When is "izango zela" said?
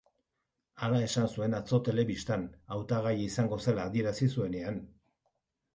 3.29-3.87